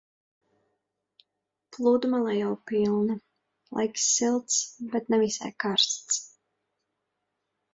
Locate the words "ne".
5.15-5.21